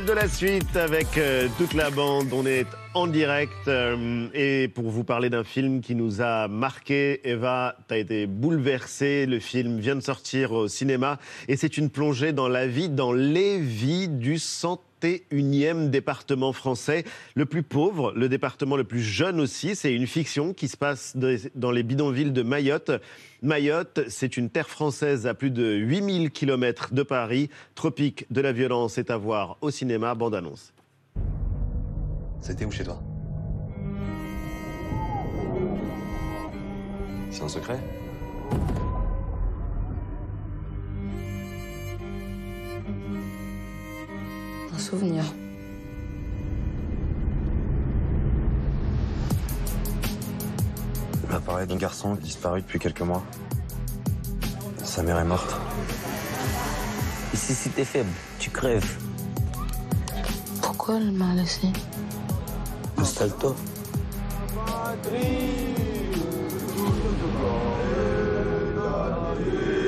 [0.00, 2.32] de la suite avec euh, toute la bande.
[2.32, 7.20] On est en direct euh, et pour vous parler d'un film qui nous a marqué.
[7.22, 9.24] Eva, tu as été bouleversée.
[9.26, 13.12] Le film vient de sortir au cinéma et c'est une plongée dans la vie, dans
[13.12, 14.82] les vies du centre
[15.30, 17.04] unième département français,
[17.34, 19.76] le plus pauvre, le département le plus jeune aussi.
[19.76, 21.16] C'est une fiction qui se passe
[21.54, 22.90] dans les bidonvilles de Mayotte.
[23.44, 27.50] Mayotte, c'est une terre française à plus de 8000 km de Paris.
[27.74, 30.14] Tropique de la violence est à voir au cinéma.
[30.14, 30.72] Bande annonce.
[32.40, 33.02] C'était où chez toi?
[37.30, 37.78] C'est un secret?
[44.72, 45.22] Un souvenir.
[51.44, 53.22] Parlé d'un garçon disparu depuis quelques mois.
[54.82, 55.54] Sa mère est morte.
[57.34, 58.96] Ici, si t'es faible, tu crèves.
[60.62, 61.68] Pourquoi elle m'a laissé
[62.96, 63.54] Installe-toi.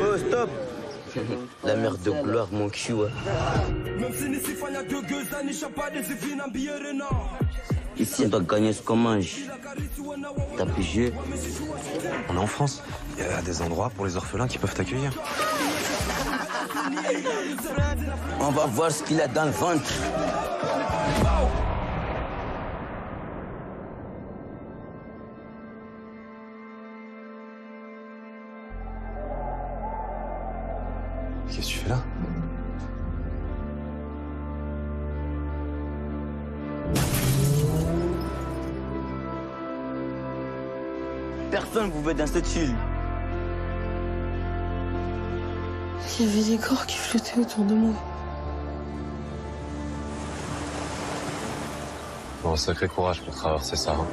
[0.02, 0.50] Oh, stop
[1.64, 3.08] La mère de gloire, mon cul, ouais.
[7.98, 9.46] Ici, on doit gagner ce qu'on mange.
[10.56, 11.12] T'as jeu
[12.28, 12.82] On est en France.
[13.18, 15.12] Il y a des endroits pour les orphelins qui peuvent t'accueillir.
[18.40, 19.92] On va voir ce qu'il a dans le ventre.
[41.76, 42.74] Personne vous veut dans cette île.
[46.18, 47.92] Il y avait des corps qui flottaient autour de moi.
[52.42, 53.92] Bon, un sacré courage pour traverser ça.
[53.92, 54.06] hein.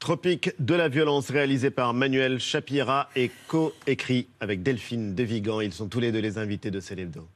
[0.00, 5.60] Tropique de la violence réalisé par Manuel Chapira et co-écrit avec Delphine Devigan.
[5.60, 7.28] Ils sont tous les deux les invités de Célébdo.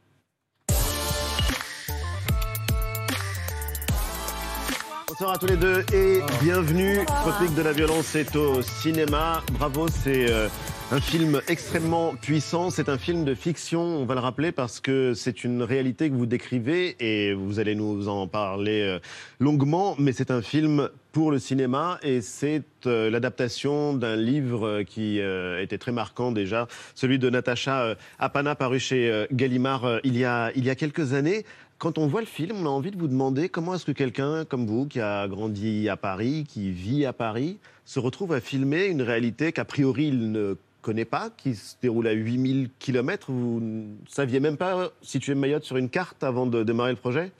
[5.20, 7.04] Bonsoir à tous les deux et bienvenue.
[7.04, 9.42] Tropique de la violence est au cinéma.
[9.52, 10.48] Bravo, c'est euh,
[10.92, 12.70] un film extrêmement puissant.
[12.70, 16.14] C'est un film de fiction, on va le rappeler, parce que c'est une réalité que
[16.14, 18.98] vous décrivez et vous allez nous en parler euh,
[19.40, 19.94] longuement.
[19.98, 25.76] Mais c'est un film pour le cinéma et c'est euh, l'adaptation d'un livre qui était
[25.76, 30.70] très marquant déjà, celui de Natacha Apana paru chez Gallimard il, y a, il y
[30.70, 31.44] a quelques années.
[31.80, 34.44] Quand on voit le film, on a envie de vous demander comment est-ce que quelqu'un
[34.44, 38.84] comme vous, qui a grandi à Paris, qui vit à Paris, se retrouve à filmer
[38.84, 43.32] une réalité qu'a priori il ne connaît pas, qui se déroule à 8000 km.
[43.32, 47.32] Vous ne saviez même pas situer Mayotte sur une carte avant de démarrer le projet?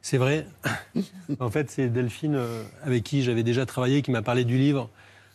[0.00, 0.46] C'est vrai.
[1.38, 4.88] en fait, c'est Delphine, euh, avec qui j'avais déjà travaillé, qui m'a parlé du livre.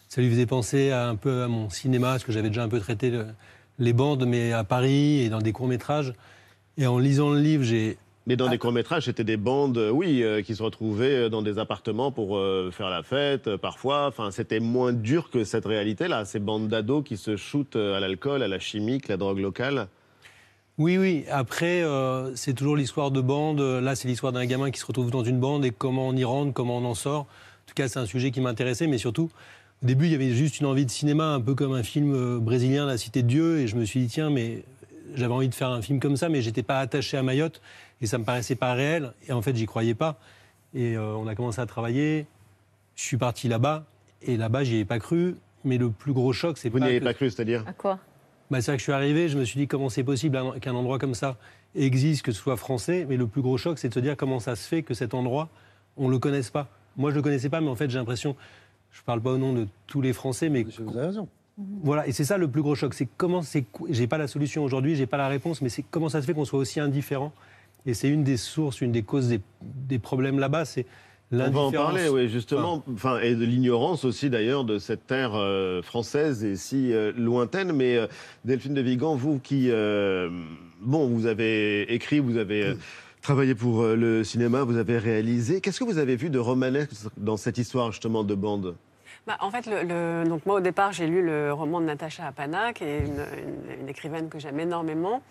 [0.08, 2.80] Ça lui faisait penser un peu à mon cinéma, parce que j'avais déjà un peu
[2.80, 3.28] traité le-
[3.78, 6.14] les bandes, mais à Paris et dans des courts-métrages.
[6.80, 8.00] Et en lisant le livre, j'ai.
[8.30, 8.50] Mais dans Ah.
[8.50, 12.12] des courts-métrages, c'était des bandes, euh, oui, euh, qui se retrouvaient euh, dans des appartements
[12.12, 14.06] pour euh, faire la fête, euh, parfois.
[14.06, 16.26] Enfin, c'était moins dur que cette réalité-là.
[16.26, 19.88] Ces bandes d'ados qui se shootent à l'alcool, à la chimique, la drogue locale.
[20.78, 21.26] Oui, oui.
[21.32, 21.84] Après,
[22.36, 23.60] c'est toujours l'histoire de bande.
[23.60, 26.24] Là, c'est l'histoire d'un gamin qui se retrouve dans une bande et comment on y
[26.24, 27.22] rentre, comment on en sort.
[27.22, 29.30] En tout cas, c'est un sujet qui m'intéressait, mais surtout,
[29.84, 32.38] au début, il y avait juste une envie de cinéma, un peu comme un film
[32.40, 34.64] brésilien, La Cité de Dieu, et je me suis dit, tiens, mais
[35.16, 37.60] j'avais envie de faire un film comme ça, mais j'étais pas attaché à Mayotte,
[38.02, 40.20] et ça me paraissait pas réel, et en fait, j'y croyais pas.
[40.74, 42.26] Et euh, on a commencé à travailler,
[42.96, 43.86] je suis parti là-bas,
[44.22, 46.90] et là-bas, j'y ai pas cru, mais le plus gros choc, c'est Vous pas n'y
[46.92, 47.64] avez que- pas cru, c'est-à-dire?
[47.68, 48.00] À quoi?
[48.52, 50.60] Bah, c'est vrai que je suis arrivé, je me suis dit comment c'est possible un-
[50.60, 51.38] qu'un endroit comme ça
[51.76, 53.06] existe, que ce soit français?
[53.08, 55.14] Mais le plus gros choc, c'est de se dire comment ça se fait que cet
[55.14, 55.50] endroit,
[55.98, 56.68] on ne le connaisse pas.
[56.98, 58.36] Moi, je ne le connaissais pas, mais en fait, j'ai l'impression,
[58.92, 61.28] je ne parle pas au nom de tous les Français, mais Vous avez raison.
[61.84, 62.08] voilà.
[62.08, 62.94] Et c'est ça le plus gros choc.
[62.96, 63.66] C'est comment c'est.
[63.90, 66.34] J'ai pas la solution aujourd'hui, j'ai pas la réponse, mais c'est comment ça se fait
[66.34, 67.32] qu'on soit aussi indifférent.
[67.90, 70.86] Et c'est une des sources, une des causes des, des problèmes là-bas, c'est
[71.32, 72.84] On va en parler, oui, justement.
[72.94, 77.72] Enfin, et de l'ignorance aussi, d'ailleurs, de cette terre euh, française et si euh, lointaine.
[77.72, 78.06] Mais euh,
[78.46, 79.72] Delphine de Vigan, vous qui,
[80.82, 82.76] bon, vous avez écrit, vous avez
[83.24, 85.62] travaillé pour le cinéma, vous avez réalisé.
[85.62, 88.76] Qu'est-ce que vous avez vu de romanesque dans cette histoire justement de bande?
[89.30, 92.26] Bah, en fait, le, le- donc moi au départ, j'ai lu le roman de Natacha
[92.26, 93.24] Apana, qui est une,
[93.80, 95.22] une- écrivaine que j'aime énormément.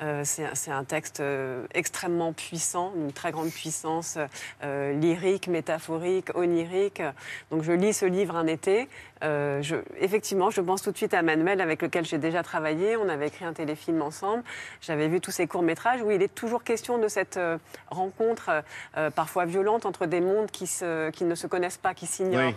[0.00, 4.16] Euh, c'est un- c'est un texte euh, extrêmement puissant, une très grande puissance
[4.62, 7.02] euh, lyrique, métaphorique, onirique.
[7.50, 8.88] Donc je lis ce livre un été.
[9.24, 12.96] Euh, je, effectivement, je pense tout de suite à Manuel, avec lequel j'ai déjà travaillé.
[12.96, 14.42] On avait écrit un téléfilm ensemble.
[14.80, 17.58] J'avais vu tous ses courts métrages où il est toujours question de cette euh,
[17.90, 18.62] rencontre
[18.96, 22.48] euh, parfois violente entre des mondes qui, se- qui ne se connaissent pas, qui s'ignorent.
[22.48, 22.54] Oui.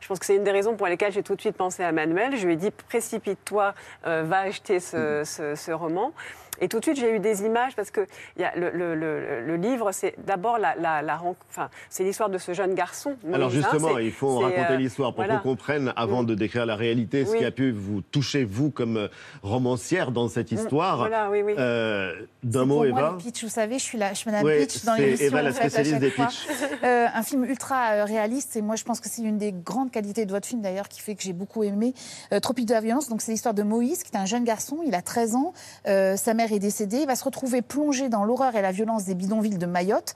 [0.00, 1.92] Je pense que c'est une des raisons pour lesquelles j'ai tout de suite pensé à
[1.92, 2.36] Manuel.
[2.36, 3.74] Je lui ai dit précipite-toi,
[4.06, 6.12] euh, va acheter ce, ce- ce roman.
[6.60, 8.06] Et tout de suite, j'ai eu des images parce que
[8.36, 11.20] il y a le, le- le- le livre, c'est d'abord la, la,
[11.50, 13.16] enfin, c'est l'histoire de ce jeune garçon.
[13.32, 15.38] Alors Moïse, hein, justement, il faut raconter euh, l'histoire pour voilà.
[15.40, 17.38] qu'on comprenne, avant de décrire la réalité, ce Oui.
[17.38, 19.08] qui a pu vous toucher, vous, comme euh,
[19.42, 20.96] romancière dans cette histoire.
[20.98, 21.54] Voilà, oui, oui.
[21.58, 22.12] Euh,
[22.42, 24.46] D'un mot, pour moi Eva le pitch, vous savez, je suis, la, je suis Madame
[24.46, 25.26] Oui, Pitch dans c'est l'émission.
[25.26, 26.46] Eva, la en fait, à spécialiste des pitchs.
[26.84, 30.26] Euh, un film ultra réaliste, et moi je pense que c'est une des grandes qualités
[30.26, 31.94] de votre film d'ailleurs qui fait que j'ai beaucoup aimé.
[32.32, 34.80] Euh, Tropique de la violence, donc c'est l'histoire de Moïse, qui est un jeune garçon,
[34.84, 35.52] il a 13 ans,
[35.86, 39.04] euh, sa mère est décédée, il va se retrouver plongé dans l'horreur et la violence
[39.04, 40.14] des bidonvilles de Mayotte.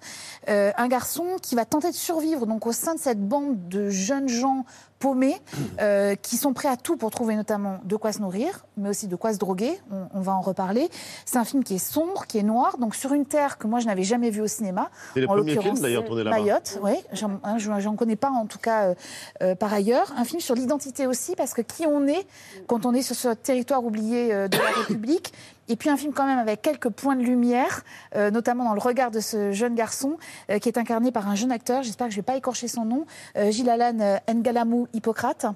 [0.49, 3.91] Euh, un garçon qui va tenter de survivre donc au sein de cette bande de
[3.91, 4.65] jeunes gens
[4.99, 5.37] paumés
[5.81, 9.07] euh, qui sont prêts à tout pour trouver notamment de quoi se nourrir, mais aussi
[9.07, 9.79] de quoi se droguer.
[9.91, 10.89] On, on va en reparler.
[11.25, 13.81] C'est un film qui est sombre, qui est noir, donc sur une terre que moi
[13.81, 14.91] je n'avais jamais vue au cinéma.
[15.15, 16.39] C'est le premier film d'ailleurs tourné là-bas.
[16.39, 16.95] Mayotte, oui.
[17.13, 18.95] J'en hein, connais pas en tout cas euh,
[19.43, 20.13] euh, par ailleurs.
[20.17, 22.27] Un film sur l'identité aussi, parce que qui on est
[22.67, 25.33] quand on est sur ce territoire oublié de la République.
[25.69, 27.85] Et puis un film quand même avec quelques points de lumière,
[28.17, 30.17] euh, notamment dans le regard de ce jeune garçon
[30.51, 32.69] euh, qui est incarné par un jeune acteur, j'espère que je ne vais pas écorcher
[32.69, 33.07] son nom,
[33.37, 35.47] euh, Gilles Alan euh, Ngalamou Hippocrate.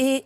[0.00, 0.24] Et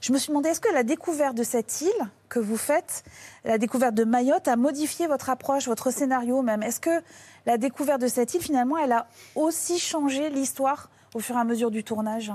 [0.00, 3.04] je me suis demandé, est-ce que la découverte de cette île que vous faites,
[3.44, 6.64] la découverte de Mayotte, a modifié votre approche, votre scénario même?
[6.64, 7.02] Est-ce que
[7.46, 11.44] la découverte de cette île, finalement, elle a aussi changé l'histoire au fur et à
[11.44, 12.32] mesure du tournage?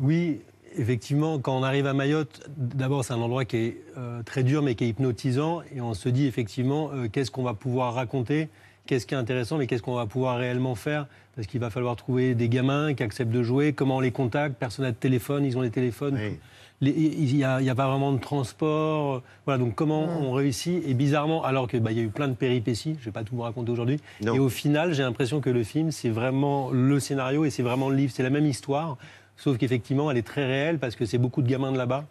[0.00, 0.40] Oui,
[0.76, 4.62] effectivement, quand on arrive à Mayotte, d'abord c'est un endroit qui est euh, très dur
[4.62, 5.62] mais qui est hypnotisant.
[5.74, 8.48] Et on se dit effectivement euh, qu'est-ce qu'on va pouvoir raconter,
[8.86, 11.06] qu'est-ce qui est intéressant mais qu'est-ce qu'on va pouvoir réellement faire?
[11.34, 14.56] Parce qu'il va falloir trouver des gamins qui acceptent de jouer, comment on les contacte,
[14.58, 16.18] personne n'a de téléphone, ils ont des téléphones.
[16.20, 16.36] Oui.
[16.82, 19.22] Les- Il n'y a, il y a pas vraiment de transport.
[19.46, 20.82] Voilà, donc comment on réussit?
[20.86, 23.34] Et bizarrement, alors qu'il y a eu plein de péripéties, je ne vais pas tout
[23.34, 27.44] vous raconter aujourd'hui, et au final, j'ai l'impression que le film, c'est vraiment le scénario
[27.46, 28.98] et c'est vraiment le livre, c'est la même histoire,
[29.36, 32.06] sauf qu'effectivement, elle est très réelle parce que c'est beaucoup de gamins de là-bas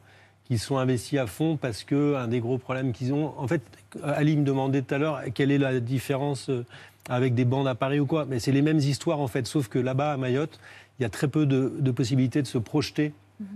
[0.46, 3.34] qui sont investis à fond parce que un des gros problèmes qu'ils ont.
[3.38, 3.62] En fait,
[4.04, 6.66] Ali me demandait tout à l'heure quelle est la différence euh,
[7.10, 8.26] avec des bandes à Paris ou quoi.
[8.26, 10.60] Mais c'est les mêmes histoires en fait, sauf que là-bas à Mayotte,
[11.00, 13.12] il y a très peu de, de possibilités de se projeter.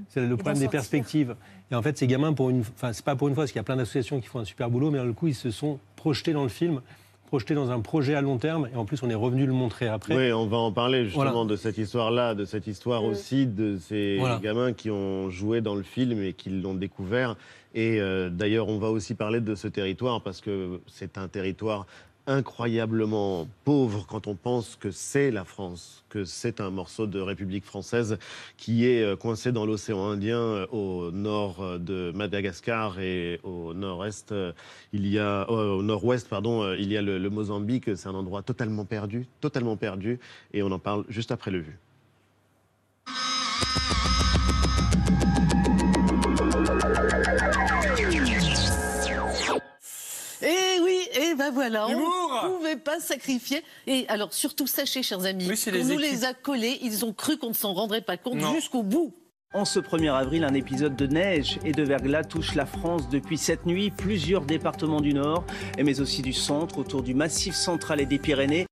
[0.10, 0.72] C'est le problème des sortir.
[0.72, 1.36] perspectives.
[1.72, 3.60] Et en fait, ces gamins, pour une, enfin, c'est pas pour une fois, parce qu'il
[3.60, 5.52] y a plein d'associations qui font un super boulot, mais dans le coup, ils se
[5.52, 6.82] sont projetés dans le film,
[7.30, 9.88] projetés dans un projet à long terme, et en plus, on est revenu le montrer
[9.88, 10.16] après.
[10.18, 11.46] Oui, on va en parler justement Voilà.
[11.48, 14.40] de cette histoire-là, de cette histoire aussi de ces Voilà.
[14.42, 17.36] gamins qui ont joué dans le film et qui l'ont découvert.
[17.76, 21.86] Et euh, d'ailleurs, on va aussi parler de ce territoire parce que c'est un territoire
[22.30, 27.66] incroyablement pauvre quand on pense que c'est la France, que c'est un morceau de République
[27.66, 28.18] française
[28.56, 33.74] qui est euh, coincé dans l'océan Indien euh, au nord euh, de Madagascar et au
[33.74, 34.34] nord-est,
[34.94, 37.98] il y a au nord-ouest pardon, il y a le, le Mozambique.
[37.98, 40.20] C'est un endroit totalement perdu, totalement perdu,
[40.54, 41.80] et on en parle juste après le vu.
[51.50, 51.92] Ben voilà, on
[52.50, 53.64] ne pouvait pas sacrifier.
[53.88, 56.02] Et alors surtout sachez, chers amis, Oui, les nous équipes.
[56.12, 59.14] les a collés, ils ont cru qu'on ne s'en rendrait pas compte jusqu'au bout.
[59.54, 63.38] En ce 1er avril, un épisode de neige et de verglas touche la France depuis
[63.40, 63.90] cette nuit.
[63.90, 65.44] Plusieurs départements du Nord,
[65.84, 68.68] mais aussi du centre, autour du Massif central et des Pyrénées.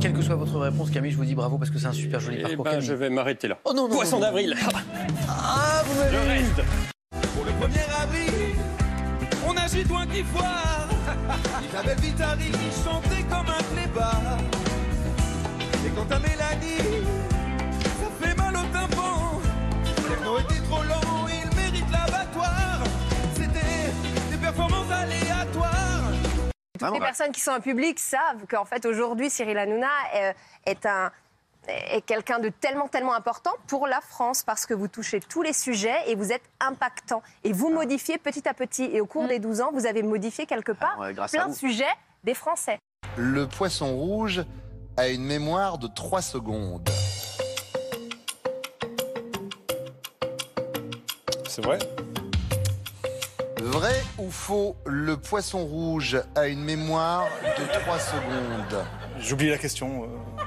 [0.00, 2.20] Quelle que soit votre réponse, Camille, je vous dis bravo parce que c'est un super
[2.20, 2.64] joli Eh parcours.
[2.64, 2.86] ben, Camille.
[2.86, 3.58] je vais m'arrêter là.
[3.64, 4.56] Oh non, non, Poisson d'avril.
[5.28, 6.62] Ah, vous m'avez Je reste.
[7.34, 8.32] Pour le 1er avril,
[9.72, 10.88] agit loin qui foire.
[11.62, 12.52] Isabelle Vitari
[12.84, 14.38] chantait comme un clébard.
[15.86, 17.04] Et quant à Mélanie,
[17.80, 19.40] ça fait mal au tympan.
[20.08, 22.82] L'hymno était trop long, il mérite l'abattoir.
[23.34, 23.92] C'était
[24.30, 26.12] des performances aléatoires.
[26.78, 30.32] Toutes les personnes qui sont en public savent qu'en fait aujourd'hui Cyril Hanouna euh,
[30.66, 31.10] est un
[31.68, 35.52] est quelqu'un de tellement tellement important pour la France parce que vous touchez tous les
[35.52, 39.38] sujets et vous êtes impactant et vous modifiez petit à petit et au cours des
[39.38, 41.84] 12 ans vous avez modifié quelque part ouais, grâce à plein de sujets
[42.24, 42.78] des Français.
[43.16, 44.44] Le poisson rouge
[44.96, 46.88] a une mémoire de 3 secondes.
[51.48, 51.78] C'est vrai?
[53.60, 57.26] Vrai ou faux, le poisson rouge a une mémoire
[57.58, 58.84] de 3 secondes?
[59.18, 60.04] J'oublie la question.
[60.04, 60.39] euh.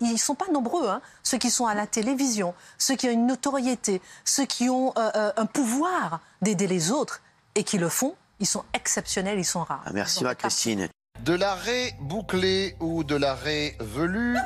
[0.00, 3.12] Ils ne sont pas nombreux, hein, ceux qui sont à la télévision, ceux qui ont
[3.12, 7.22] une notoriété, ceux qui ont euh, euh, un pouvoir d'aider les autres
[7.54, 8.14] et qui le font.
[8.40, 9.82] Ils sont exceptionnels, ils sont rares.
[9.86, 10.88] Ah, merci ma Christine.
[11.20, 14.36] De la raie bouclée ou de la raie velue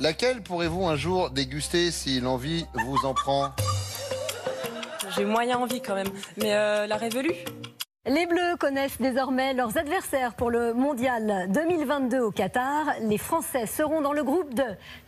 [0.00, 3.50] Laquelle pourrez-vous un jour déguster si l'envie vous en prend?
[5.16, 6.10] J'ai moyen envie quand même.
[6.36, 7.34] Mais euh, la révolue
[8.08, 12.86] Les Bleus connaissent désormais leurs adversaires pour le mondial 2022 au Qatar.
[13.02, 14.62] Les Français seront dans le groupe de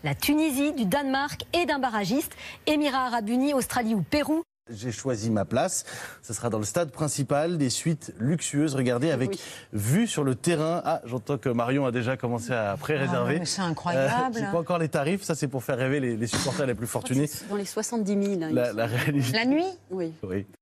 [0.04, 2.32] la Tunisie, du Danemark et d'un barragiste,
[2.66, 4.42] Émirats arabes unis, Australie ou Pérou.
[4.72, 5.84] J'ai choisi ma place.
[6.22, 8.74] Ce sera dans le stade principal, des suites luxueuses.
[8.76, 9.38] Regardez, avec
[9.72, 10.82] vue sur le terrain.
[10.84, 13.36] Ah, j'entends que Marion a déjà commencé à pré-réserver.
[13.36, 14.36] Ah, mais c'est incroyable.
[14.36, 15.22] Euh, J'ai pas encore les tarifs.
[15.22, 17.28] Ça, c'est pour faire rêver les, les supporters les plus fortunés.
[17.48, 18.42] Dans les 70 000.
[18.44, 19.32] hein, La, réalité.
[19.32, 19.64] La nuit?
[19.90, 20.12] Oui.
[20.22, 20.46] Oui.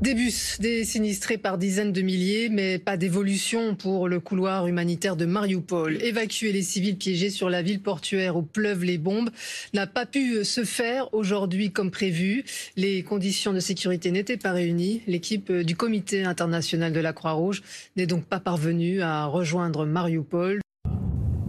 [0.00, 5.14] Des bus, des sinistrés par dizaines de milliers, mais pas d'évolution pour le couloir humanitaire
[5.14, 6.02] de Mariupol.
[6.02, 9.28] Évacuer les civils piégés sur la ville portuaire où pleuvent les bombes
[9.74, 12.44] n'a pas pu se faire aujourd'hui comme prévu.
[12.76, 15.02] Les conditions de sécurité n'étaient pas réunies.
[15.06, 17.62] L'équipe du comité international de la Croix-Rouge
[17.96, 20.60] n'est donc pas parvenue à rejoindre Mariupol.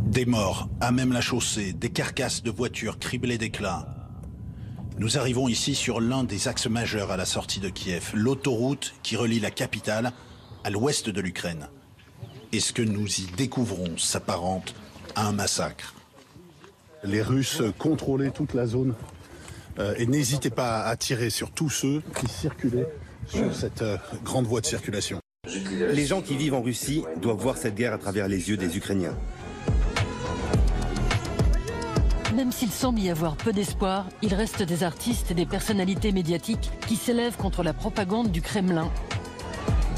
[0.07, 4.00] Des morts, à même la chaussée, des carcasses de voitures criblées d'éclats.
[4.97, 9.15] Nous arrivons ici sur l'un des axes majeurs à la sortie de Kiev, l'autoroute qui
[9.15, 10.11] relie la capitale
[10.63, 11.69] à l'ouest de l'Ukraine.
[12.51, 14.75] Et ce que nous y découvrons s'apparente
[15.15, 15.95] à un massacre?
[17.03, 18.93] Les Russes contrôlaient toute la zone
[19.79, 22.87] euh, et n'hésitaient pas à tirer sur tous ceux qui circulaient
[23.27, 25.19] sur cette euh, grande voie de circulation.
[25.45, 28.77] Les gens qui vivent en Russie doivent voir cette guerre à travers les yeux des
[28.77, 29.17] Ukrainiens.
[32.35, 36.71] Même s'il semble y avoir peu d'espoir, il reste des artistes et des personnalités médiatiques
[36.87, 38.89] qui s'élèvent contre la propagande du Kremlin.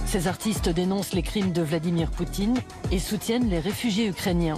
[0.08, 2.58] Ces artistes dénoncent les crimes de Vladimir Poutine
[2.92, 4.58] et soutiennent les réfugiés ukrainiens.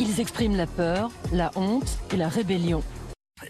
[0.00, 2.82] Ils expriment la peur, la honte et la rébellion.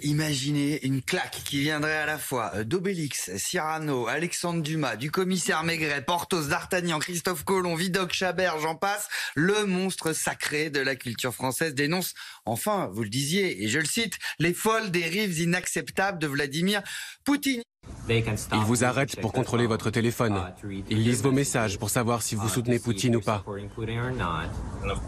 [0.02, 5.62] Imaginez une claque qui viendrait à la fois euh, d'Obélix, Cyrano, Alexandre Dumas, du commissaire
[5.62, 9.08] Maigret, Porthos, D'Artagnan, Christophe Colomb, Vidocq, Chabert, j'en passe.
[9.36, 12.14] Le monstre sacré de la culture française dénonce,
[12.46, 16.82] enfin, vous le disiez, et je le cite, les folles dérives inacceptables de Vladimir
[17.24, 17.62] Poutine.
[18.08, 20.52] Ils vous arrêtent pour contrôler votre téléphone.
[20.90, 23.44] Ils lisent vos messages pour savoir si vous soutenez Poutine ou pas.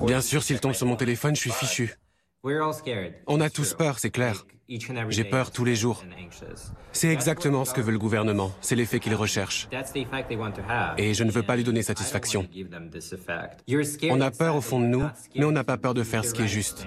[0.07, 1.95] Bien sûr, s'ils tombent sur mon téléphone, je suis fichu.
[3.27, 4.45] On a tous peur, c'est clair.
[5.09, 6.05] J'ai peur tous les jours.
[6.93, 8.53] C'est exactement ce que veut le gouvernement.
[8.61, 9.67] C'est l'effet qu'il recherche.
[10.99, 12.47] Et je ne veux pas lui donner satisfaction.
[14.11, 16.35] On a peur au fond de nous, mais on n'a pas peur de faire ce
[16.35, 16.87] qui est juste.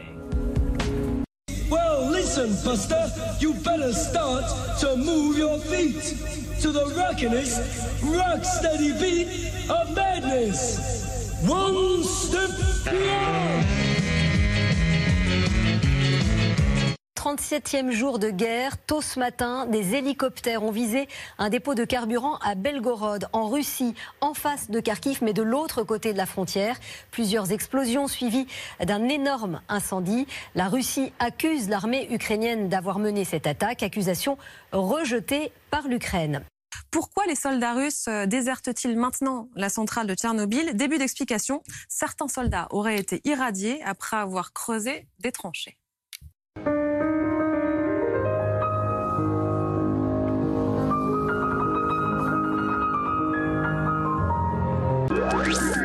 [1.71, 3.07] Well, listen, Buster,
[3.39, 4.43] you better start
[4.81, 6.15] to move your feet
[6.61, 7.61] to the rockinest,
[8.03, 9.27] rock steady beat
[9.69, 11.31] of madness.
[11.47, 12.51] One step
[12.83, 13.90] beyond.
[17.22, 22.38] 37e jour de guerre, tôt ce matin, des hélicoptères ont visé un dépôt de carburant
[22.38, 26.80] à Belgorod, en Russie, en face de Kharkiv, mais de l'autre côté de la frontière.
[27.12, 28.48] Plusieurs explosions suivies
[28.84, 30.25] d'un énorme incendie.
[30.56, 34.40] La Russie accuse l'armée ukrainienne d'avoir mené cette attaque, accusation
[34.72, 36.44] rejetée par l'Ukraine.
[36.90, 40.75] Pourquoi les soldats russes euh, désertent-ils maintenant la centrale de Tchernobyl?
[40.75, 45.78] Début d'explication, certains soldats auraient été irradiés après avoir creusé des tranchées.
[55.51, 55.80] Yeah.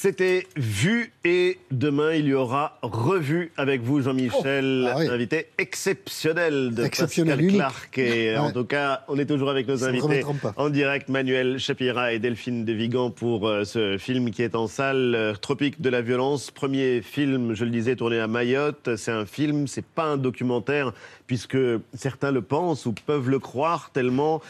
[0.00, 5.08] C'était vu et demain il y aura revu avec vous Jean-Michel, Oh, ah oui.
[5.08, 7.56] invité exceptionnel de Exceptionnel, Pascal unique.
[7.56, 7.98] Clark.
[7.98, 10.24] Et en tout cas, on est toujours avec nos Ça invités
[10.54, 14.68] en direct, Manuel Chapira et Delphine de Vigan pour euh, ce film qui est en
[14.68, 16.52] salle, euh, Tropique de la violence.
[16.52, 18.94] Premier film, je le disais, tourné à Mayotte.
[18.94, 20.92] C'est un film, c'est pas un documentaire
[21.26, 21.58] puisque
[21.94, 24.42] certains le pensent ou peuvent le croire tellement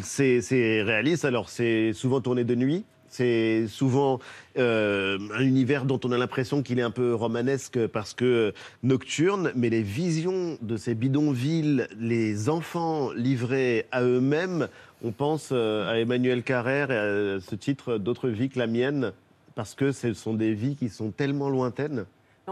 [0.00, 1.26] c'est c'est réaliste.
[1.26, 2.86] Alors c'est souvent tourné de nuit.
[3.16, 4.18] C'est souvent
[4.58, 8.52] euh, un univers dont on a l'impression qu'il est un peu romanesque parce que
[8.82, 14.66] nocturne, mais les visions de ces bidonvilles, les enfants livrés à eux-mêmes,
[15.04, 16.96] on pense euh, à Emmanuel Carrère et
[17.36, 19.12] à ce titre D'autres vies que la mienne,
[19.54, 22.06] parce que ce sont des vies qui sont tellement lointaines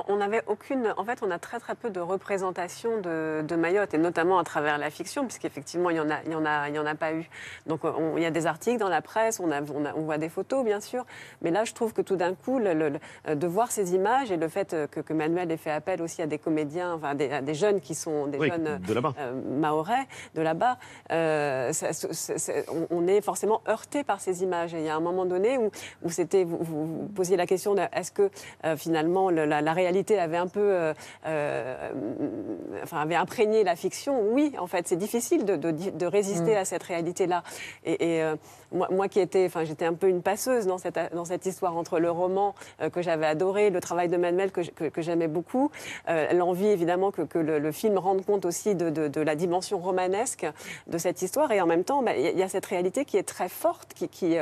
[0.08, 0.94] On n'avait aucune.
[0.96, 4.44] En fait, on a très très peu de représentation de, de Mayotte, et notamment à
[4.44, 6.86] travers la fiction, puisqu'effectivement, il n'y en, a- il y en, a- il y en
[6.86, 7.28] a pas eu.
[7.66, 10.00] Donc, on- il y a des articles dans la presse, on, a- on, a- on
[10.00, 11.04] voit des photos, bien sûr.
[11.42, 12.92] Mais là, je trouve que tout d'un coup, le- le-
[13.26, 16.22] le- de voir ces images et le fait que, que Manuel ait fait appel aussi
[16.22, 19.32] à des comédiens, enfin, des, à des jeunes qui sont des Oui, jeunes de euh,
[19.60, 20.78] mahorais de là-bas,
[21.10, 21.70] euh,
[22.90, 24.72] on, est forcément heurté par ces images.
[24.72, 25.70] Et il y a un moment donné où,
[26.02, 28.30] où c'était, vous, vous- posiez la question est-ce que
[28.64, 30.94] euh, finalement le- la, la réalité avait un peu, euh,
[31.26, 31.90] euh,
[32.82, 36.58] enfin avait imprégné la fiction Oui, en fait, c'est difficile de, de- de résister Mm.
[36.58, 37.42] à cette réalité-là.
[37.84, 38.36] Et, et, euh,
[38.72, 41.76] moi, moi qui étais, enfin j'étais un peu une passeuse dans cette, dans cette histoire
[41.76, 45.28] entre le roman euh, que j'avais adoré, le travail de Manuel que, que- que j'aimais
[45.28, 45.70] beaucoup,
[46.08, 49.34] euh, l'envie évidemment que, que le, le film rende compte aussi de, de- de la
[49.36, 50.46] dimension romanesque
[50.86, 51.50] de cette histoire.
[51.52, 53.22] Et en même temps, bah, il y, a- il y a cette réalité qui est
[53.22, 54.36] très forte, qui, qui,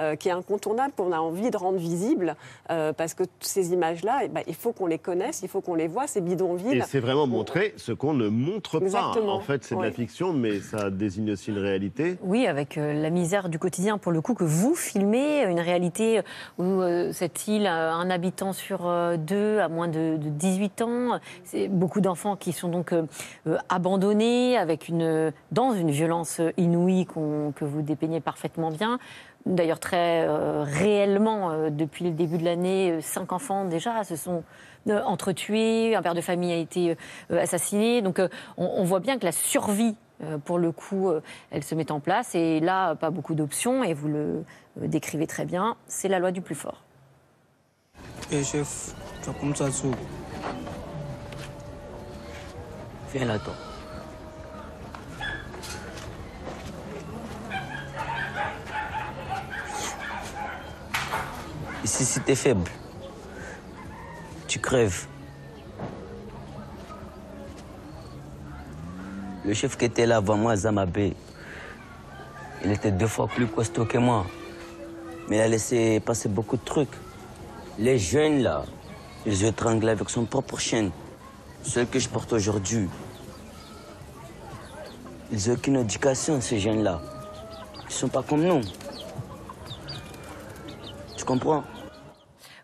[0.00, 2.36] euh, qui est incontournable, qu'on a envie de rendre visible,
[2.70, 5.74] euh, parce que ces images-là, eh ben, il faut qu'on les connaisse, il faut qu'on
[5.74, 6.78] les voit, ces bidonvilles.
[6.78, 8.84] Et c'est vraiment montrer ce qu'on ne montre pas.
[8.86, 9.34] Exactement.
[9.36, 12.16] En fait, c'est de la fiction, mais ça désigne aussi une réalité.
[12.22, 16.22] Oui, avec euh, la misère du quotidien, pour le coup, que vous filmez, une réalité
[16.58, 21.20] où euh, cette île un habitant sur euh, deux à moins de, de 18 ans.
[21.44, 23.06] C'est beaucoup d'enfants qui sont donc euh,
[23.68, 28.98] abandonnés avec une, dans une violence inouïe que vous dépeignez parfaitement bien.
[29.44, 30.26] D'ailleurs, très
[30.64, 34.42] réellement, depuis le début de l'année, cinq enfants déjà se sont
[34.90, 36.96] entretués, un père de famille a été
[37.30, 38.02] assassiné.
[38.02, 38.20] Donc,
[38.56, 39.94] on, voit bien que la survie,
[40.44, 41.20] pour le coup, euh,
[41.50, 42.34] elle se met en place.
[42.34, 44.44] Et là, pas beaucoup d'options, et vous le
[44.82, 46.82] euh, décrivez très bien, c'est la loi du plus fort.
[48.30, 49.66] Eh chef, tu as comme ça.
[53.12, 53.54] Viens là, toi.
[61.84, 62.68] Ici, si t'es faible,
[64.48, 65.06] tu crèves.
[69.46, 71.14] Le chef qui était là avant moi, Zamabé,
[72.64, 74.26] il était deux fois plus costaud que moi.
[75.28, 76.90] Mais il a laissé passer beaucoup de trucs.
[77.78, 78.64] Les jeunes, là,
[79.24, 79.54] ils ont
[79.86, 80.90] avec son propre chaîne.
[81.62, 82.88] Celle que je porte aujourd'hui.
[85.30, 87.00] Ils n'ont aucune éducation, ces jeunes-là.
[87.88, 88.62] Ils sont pas comme nous.
[91.16, 91.62] Tu comprends?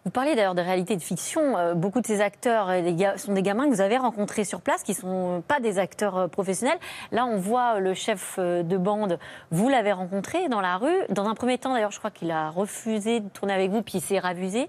[0.04, 1.56] Vous parlez d'ailleurs de réalité de fiction.
[1.56, 4.82] Euh, beaucoup de ces acteurs euh, sont des gamins que vous avez rencontrés sur place,
[4.82, 6.78] qui ne sont pas des acteurs euh, professionnels.
[7.12, 9.18] Là, on voit le chef de bande,
[9.52, 10.96] vous l'avez rencontré dans la rue.
[11.10, 13.98] Dans un premier temps, d'ailleurs, je crois qu'il a refusé de tourner avec vous, puis
[13.98, 14.68] il s'est ravisé.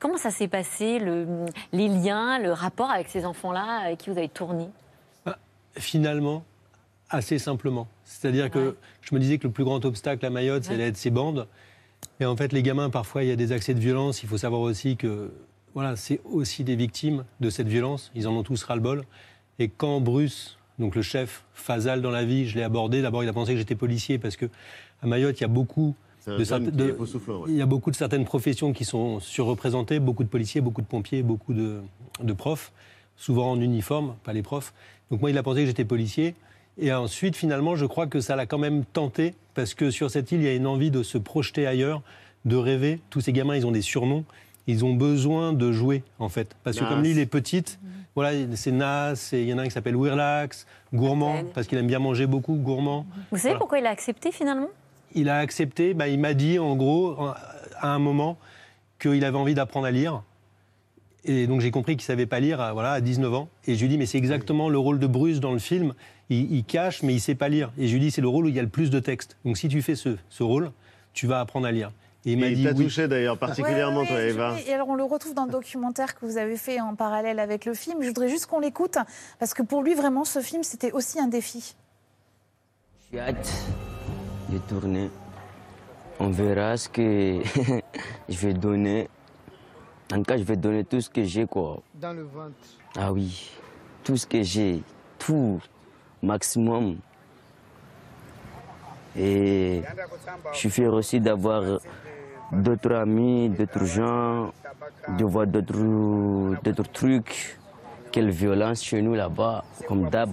[0.00, 4.18] Comment ça s'est passé, le- les liens, le rapport avec ces enfants-là avec qui vous
[4.18, 4.68] avez tourné?
[5.76, 6.42] Finalement,
[7.10, 7.86] assez simplement.
[8.04, 11.10] C'est-à-dire que je me disais que le plus grand obstacle à Mayotte, c'est d'être ces
[11.10, 11.48] bandes.
[12.20, 14.22] Et en fait, les gamins, parfois, il y a des accès de violence.
[14.22, 15.32] Il faut savoir aussi que
[15.74, 18.10] voilà, c'est aussi des victimes de cette violence.
[18.14, 19.02] Ils en ont tous ras-le-bol.
[19.58, 23.28] Et quand Bruce, donc le chef, Fazal dans la vie, je l'ai abordé, d'abord, il
[23.28, 24.46] a pensé que j'étais policier parce que
[25.02, 25.94] à Mayotte, il y a beaucoup
[26.38, 26.84] de, de-
[27.42, 27.50] ouais.
[27.50, 30.86] il y a beaucoup de certaines professions qui sont surreprésentées, beaucoup de policiers, beaucoup de
[30.86, 31.80] pompiers, beaucoup de,
[32.22, 32.72] de profs,
[33.16, 34.72] souvent en uniforme, pas les profs.
[35.10, 36.34] Donc moi, il a pensé que j'étais policier.
[36.78, 40.32] Et ensuite, finalement, je crois que ça l'a quand même tenté, parce que sur cette
[40.32, 42.02] île, il y a une envie de se projeter ailleurs,
[42.44, 43.00] de rêver.
[43.10, 44.24] Tous ces gamins, ils ont des surnoms.
[44.66, 46.56] Ils ont besoin de jouer, en fait.
[46.64, 46.90] Parce que Nas.
[46.90, 47.78] comme l'île est petite,
[48.16, 51.86] voilà, c'est Nas, il y en a un qui s'appelle Wirlax, gourmand, parce qu'il aime
[51.86, 53.06] bien manger beaucoup, gourmand.
[53.30, 53.58] Vous savez Voilà.
[53.58, 54.68] pourquoi il a accepté finalement?
[55.14, 57.14] Il a accepté, bah, il m'a dit en gros,
[57.78, 58.38] à un moment,
[58.98, 60.22] qu'il avait envie d'apprendre à lire.
[61.26, 63.48] Et donc j'ai compris qu'il ne savait pas lire à, voilà, à 19 ans.
[63.66, 65.94] Et je lui ai dit, mais c'est exactement le rôle de Bruce dans le film.
[66.30, 67.70] Il, il cache, mais il ne sait pas lire.
[67.78, 69.36] Et je lui dit, c'est le rôle où il y a le plus de texte.
[69.44, 70.72] Donc si tu fais ce, ce rôle,
[71.12, 71.92] tu vas apprendre à lire.
[72.26, 72.84] Et il m'a Il dit t'a oui.
[72.84, 74.56] touché d'ailleurs particulièrement, Ouais, toi, Eva.
[74.56, 77.38] je- Et alors, on le retrouve dans le documentaire que vous avez fait en parallèle
[77.38, 77.98] avec le film.
[78.00, 78.96] Je voudrais juste qu'on l'écoute,
[79.38, 81.74] parce que pour lui, vraiment, ce film, c'était aussi un défi.
[83.12, 83.52] J'ai hâte
[84.48, 85.10] de tourner.
[86.18, 87.40] On verra ce que
[88.30, 89.08] je vais donner.
[90.12, 91.82] En tout cas, je vais donner tout ce que j'ai, quoi.
[91.94, 92.54] Dans le ventre.
[92.96, 93.50] Ah oui,
[94.02, 94.82] tout ce que j'ai,
[95.18, 95.60] tout,
[96.24, 96.96] maximum.
[99.16, 99.82] Et
[100.52, 101.62] je suis fier aussi d'avoir
[102.50, 104.52] d'autres amis, d'autres gens,
[105.08, 107.58] de voir d'autres d'autres trucs.
[108.10, 110.30] Quelle violence chez nous là-bas, comme d'hab.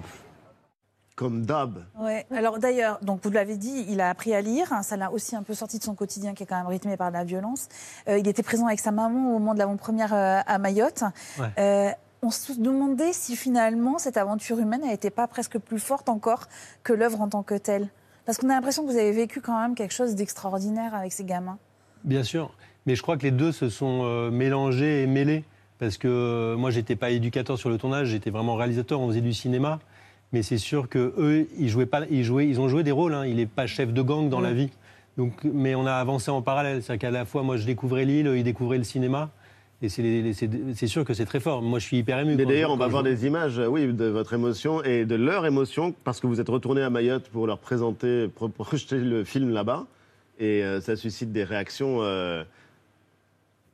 [1.15, 1.83] Comme d'hab.
[1.99, 2.25] Ouais.
[2.31, 4.67] Alors d'ailleurs, donc vous l'avez dit, il a appris à lire.
[4.83, 7.11] Ça l'a aussi un peu sorti de son quotidien qui est quand même rythmé par
[7.11, 7.67] la violence.
[8.07, 11.03] Euh, il était présent avec sa maman au moment de l'avant-première euh, à Mayotte.
[11.39, 11.47] Ouais.
[11.59, 16.47] Euh, on se demandait si finalement cette aventure humaine n'était pas presque plus forte encore
[16.83, 17.87] que l'œuvre en tant que telle.
[18.25, 21.23] Parce qu'on a l'impression que vous avez vécu quand même quelque chose d'extraordinaire avec ces
[21.23, 21.57] gamins.
[22.03, 22.53] Bien sûr.
[22.85, 25.43] Mais je crois que les deux se sont euh, mélangés et mêlés.
[25.79, 29.21] Parce que euh, moi, j'étais pas éducateur sur le tournage, j'étais vraiment réalisateur, on faisait
[29.21, 29.79] du cinéma.
[30.31, 33.15] Mais c'est sûr que eux, ils jouaient pas, ils jouaient, ils ont joué des rôles.
[33.15, 33.25] hein.
[33.25, 34.43] Il n'est pas chef de gang dans Mm.
[34.43, 34.69] la vie.
[35.17, 36.83] Donc, mais on a avancé en parallèle.
[36.83, 39.31] C'est-à-dire qu'à la fois, moi, je découvrais l'île, eux, ils découvraient le cinéma.
[39.83, 41.61] Et c'est sûr que c'est très fort.
[41.63, 42.35] Moi, je suis hyper ému.
[42.35, 45.45] D'ailleurs, on va voir je- des images, euh, oui, de votre émotion et de leur
[45.45, 49.51] émotion, parce que vous êtes retourné à Mayotte pour leur présenter, pour projeter le film
[49.51, 49.87] là-bas.
[50.39, 52.43] Et euh, ça suscite des réactions euh,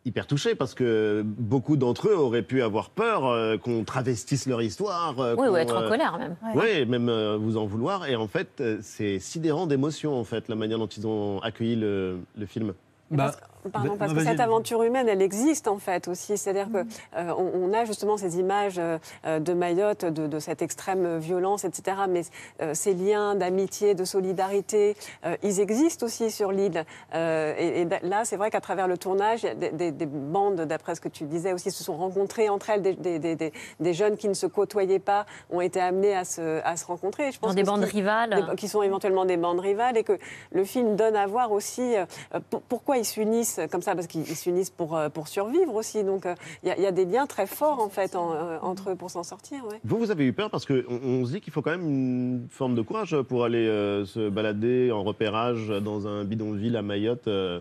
[0.06, 4.62] hyper touchées, parce que beaucoup d'entre eux auraient pu avoir peur euh, qu'on travestisse leur
[4.62, 5.20] histoire.
[5.20, 6.38] euh, Oui, ou être en euh, colère même.
[6.56, 8.08] Oui, même euh, vous en vouloir.
[8.08, 12.20] Et en fait, c'est sidérant d'émotion, en fait, la manière dont ils ont accueilli le,
[12.38, 12.74] le film.
[13.12, 13.32] Bah,
[13.74, 16.38] Pardon, bah, parce que cette aventure humaine, elle existe en fait aussi.
[16.38, 16.78] C'est-à-dire que
[17.18, 21.66] euh, on, on a justement ces images euh, de Mayotte, de, de cette extrême violence,
[21.66, 21.98] etc.
[22.08, 22.22] Mais
[22.62, 26.86] euh, ces liens d'amitié, de solidarité, euh, ils existent aussi sur l'île.
[27.14, 31.02] Euh, et, là, c'est vrai qu'à travers le tournage, des, des- des bandes, d'après ce
[31.02, 32.82] que tu disais aussi, se sont rencontrées entre elles.
[32.82, 36.24] Des, des- des- des- des jeunes qui ne se côtoyaient pas ont été amenés à
[36.24, 37.34] se, à se rencontrer.
[37.34, 38.46] Je Dans que des bandes qui- rivales.
[38.50, 40.18] des- qui sont éventuellement des bandes rivales et que
[40.54, 42.06] le film donne à voir aussi euh,
[42.50, 46.04] pour- pourquoi ils s'unissent comme ça, parce qu'ils ils s'unissent pour, euh, pour survivre aussi.
[46.04, 48.96] Donc euh, il il y a des liens très forts en fait euh, entre eux
[48.96, 49.64] pour s'en sortir.
[49.84, 52.48] Vous, vous avez eu peur parce qu'on on se dit qu'il faut quand même une
[52.50, 57.28] forme de courage pour aller euh, se balader en repérage dans un bidonville à Mayotte.
[57.28, 57.60] euh.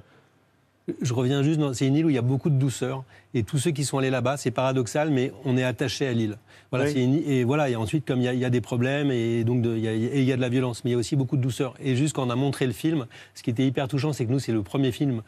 [1.02, 3.02] Je reviens juste, dans- c'est une île où il y a beaucoup de douceur.
[3.34, 6.36] Et tous ceux qui sont allés là-bas, c'est paradoxal, mais on est attaché à l'île.
[6.70, 6.92] Voilà, Oui.
[7.02, 9.42] une et voilà, et ensuite, comme il y a, il y a des problèmes, et
[9.44, 10.96] donc de- il y, a, et il y a de la violence, mais il y
[10.96, 11.74] a aussi beaucoup de douceur.
[11.82, 14.30] Et juste quand on a montré le film, ce qui était hyper touchant, c'est que
[14.32, 15.22] nous, c'est le premier film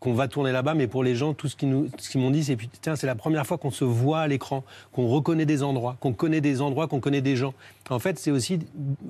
[0.00, 2.30] qu'on va tourner là-bas, mais pour les gens, tout ce qu'ils nous- ce qu'ils m'ont
[2.30, 5.62] dit, c'est putain, c'est la première fois qu'on se voit à l'écran, qu'on reconnaît des
[5.62, 7.52] endroits, qu'on connaît des endroits, qu'on connaît des gens.
[7.90, 8.60] En fait, c'est aussi,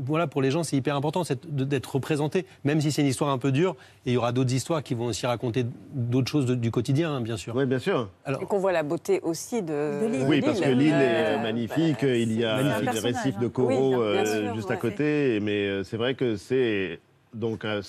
[0.04, 3.38] voilà, pour les gens, c'est hyper important d'être représenté, même si c'est une histoire un
[3.38, 6.56] peu dure, et il y aura d'autres histoires qui vont aussi raconter d'autres choses de-
[6.56, 7.54] du quotidien, hein, bien sûr.
[7.54, 8.08] Oui, bien sûr.
[8.24, 11.42] Alors, Et qu'on voit la beauté aussi de, de Oui, parce que l'île est Euh,
[11.42, 11.98] magnifique.
[12.02, 13.00] il y a magnifique.
[13.00, 15.38] récifs de Oui, coraux euh, sûr, juste à côté.
[15.40, 16.98] Mais euh, c'est vrai que c'est
[17.32, 17.80] donc un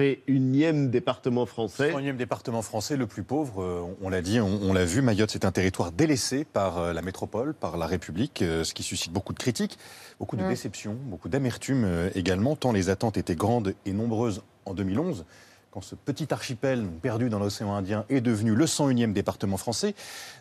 [0.00, 1.92] 101e département français.
[1.92, 5.30] 101e département français, le plus pauvre, euh, on, l'a dit, on, on l'a vu, Mayotte
[5.30, 9.12] c'est un territoire délaissé par euh, la métropole, par la République, euh, ce qui suscite
[9.12, 9.78] beaucoup de critiques,
[10.18, 10.48] beaucoup de Mm.
[10.48, 15.26] déceptions, beaucoup d'amertume également, tant les attentes étaient grandes et nombreuses en 2011,
[15.70, 19.94] quand ce petit archipel perdu dans l'océan Indien est devenu le 101e département français.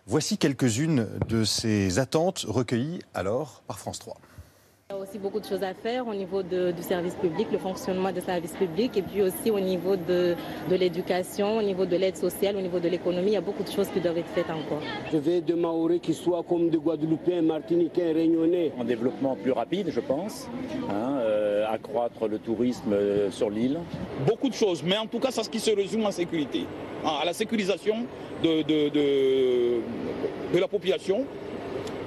[0.08, 4.18] Voici quelques-unes de ces attentes recueillies alors par France 3.
[4.92, 7.46] Il y a aussi beaucoup de choses à faire au niveau de- du service public,
[7.52, 10.34] le fonctionnement des services publics, et puis aussi au niveau de,
[10.68, 13.28] de l'éducation, au niveau de l'aide sociale, au niveau de l'économie.
[13.28, 14.82] Il y a beaucoup de choses qui doivent être faites encore.
[15.12, 18.72] Je veux des Maoris qui soient comme des Guadeloupéens, Martiniquais, Réunionnais.
[18.82, 20.50] Un développement plus rapide, je pense,
[20.90, 23.78] hein, euh, accroître le tourisme euh, sur l'île.
[24.26, 26.66] Beaucoup de choses, mais en tout cas, c'est ce qui se résume en sécurité.
[27.06, 28.08] Ah, À la sécurisation
[28.44, 29.04] de, de, de,
[30.52, 31.26] de la population,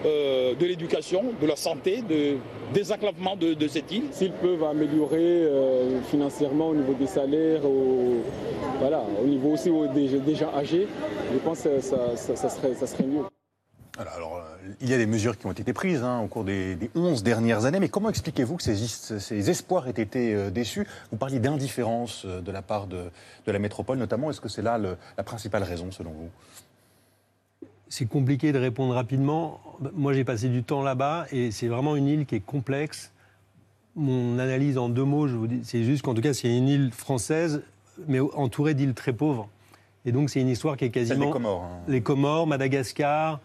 [0.05, 2.37] euh, de l'éducation, de la santé, de
[2.75, 4.05] désenclavement de, de cette île.
[4.13, 8.23] S'ils peuvent améliorer euh, financièrement au niveau des salaires, au,
[8.81, 10.87] voilà, au niveau aussi au- des, des gens âgés,
[11.33, 13.23] je pense que ça, ça- ça serait, ça serait mieux.
[13.99, 14.43] Alors, alors,
[14.81, 17.23] il y a des mesures qui ont été prises hein, au cours des, des 11
[17.23, 20.87] dernières années, mais comment expliquez-vous que ces, espoirs aient été euh, déçus?
[21.11, 23.03] Vous parliez d'indifférence euh, de la part de,
[23.47, 24.31] de la métropole notamment.
[24.31, 26.31] Est-ce que c'est là le- la principale raison selon vous?
[27.93, 29.61] C'est compliqué de répondre rapidement.
[29.95, 33.13] Moi, j'ai passé du temps là-bas et c'est vraiment une île qui est complexe.
[33.97, 36.69] Mon analyse en deux mots, je vous dis, c'est juste qu'en tout cas, c'est une
[36.69, 37.63] île française,
[38.09, 39.47] mais entourée d'îles très pauvres.
[40.07, 41.27] Et donc, c'est une histoire qui est quasiment.
[41.27, 41.81] des Comores, hein.
[41.87, 43.41] Les Comores, Madagascar.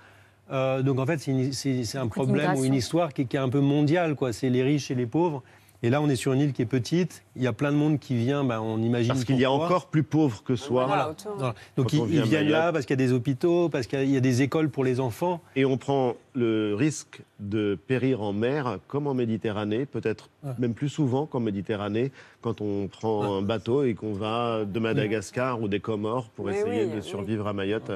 [0.49, 3.49] Euh, donc, en fait, c'est un problème ou une histoire qui, est- qui est un
[3.49, 4.15] peu mondiale.
[4.15, 4.31] quoi.
[4.31, 5.43] C'est les riches et les pauvres.
[5.83, 7.23] Et là, on est sur une île qui est petite.
[7.35, 9.09] Il y a plein de monde qui vient, ben, on imagine.
[9.09, 10.87] Parce qu'il y a encore plus pauvre que soi.
[10.87, 11.15] Voilà.
[11.37, 11.53] Voilà.
[11.75, 14.05] Donc ils, vient viennent là parce qu'il y a des hôpitaux, parce qu'il y a-
[14.05, 15.39] il y a des écoles pour les enfants.
[15.55, 20.53] Et on prend le risque de périr en mer, comme en Méditerranée, peut-être Ouais.
[20.57, 22.11] même plus souvent qu'en Méditerranée,
[22.41, 26.85] quand on prend un bateau et qu'on va de Madagascar ou des Comores pour essayer
[26.85, 27.03] oui, de oui.
[27.03, 27.91] survivre à Mayotte.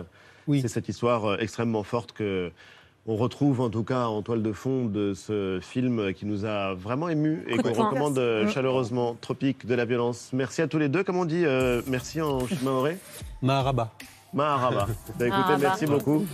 [0.47, 2.51] C'est cette histoire euh, extrêmement forte que
[3.07, 6.73] on retrouve en tout cas en toile de fond de ce film qui nous a
[6.73, 8.55] vraiment émus et qu'on recommande euh, Merci.
[8.55, 10.29] chaleureusement, Tropique de la violence.
[10.33, 11.03] Merci à tous les deux.
[11.03, 12.97] Comment on dit euh, merci en maoré
[13.41, 13.91] Maharaba.
[14.33, 14.85] Maharaba.
[14.87, 15.57] Bah, écoutez, Maharaba.
[15.57, 16.25] merci beaucoup.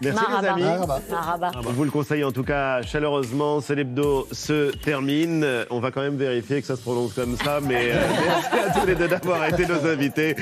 [0.00, 0.62] Merci les amis.
[1.10, 1.52] Maraba.
[1.56, 3.60] On vous le conseille en tout cas chaleureusement.
[3.60, 5.46] Ce l'hebdo se termine.
[5.70, 7.60] On va quand même vérifier que ça se prononce comme ça.
[7.60, 10.34] Mais euh, merci à tous les deux d'avoir été nos invités.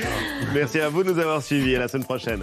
[0.53, 1.75] Merci à vous de nous avoir suivis.
[1.75, 2.39] À la semaine prochaine.